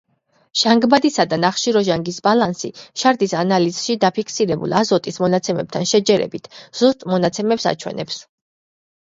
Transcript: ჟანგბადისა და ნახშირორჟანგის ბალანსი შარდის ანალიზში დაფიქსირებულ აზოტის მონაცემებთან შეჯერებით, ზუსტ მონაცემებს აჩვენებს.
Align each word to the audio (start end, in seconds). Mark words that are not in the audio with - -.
ჟანგბადისა 0.59 1.25
და 1.33 1.37
ნახშირორჟანგის 1.41 2.17
ბალანსი 2.27 2.71
შარდის 3.01 3.35
ანალიზში 3.41 3.97
დაფიქსირებულ 4.07 4.75
აზოტის 4.81 5.23
მონაცემებთან 5.27 5.87
შეჯერებით, 5.93 6.51
ზუსტ 6.81 7.07
მონაცემებს 7.15 7.71
აჩვენებს. 7.75 8.21